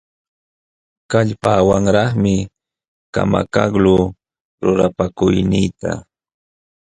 Kallpawanlaqmi 1.11 2.35
kamakaqluu 3.13 4.03
lulapakuyniita. 4.63 5.91